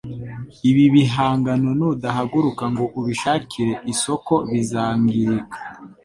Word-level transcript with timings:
Ibi 0.69 0.85
bihangano 0.93 1.69
nudahaguruka 1.79 2.63
ngo 2.73 2.85
ubishakire 2.99 3.73
isoko 3.93 4.33
bizangirika 4.51 5.57